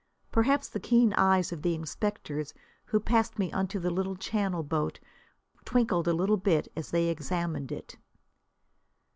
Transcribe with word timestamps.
Perhaps 0.31 0.69
the 0.69 0.79
keen 0.79 1.13
eyes 1.13 1.51
of 1.51 1.61
the 1.61 1.75
inspectors 1.75 2.55
who 2.85 2.99
passed 2.99 3.37
me 3.37 3.53
onto 3.53 3.77
the 3.77 3.91
little 3.91 4.15
channel 4.15 4.63
boat 4.63 4.99
twinkled 5.63 6.07
a 6.07 6.37
bit 6.37 6.71
as 6.75 6.89
they 6.89 7.07
examined 7.09 7.71
it. 7.71 7.97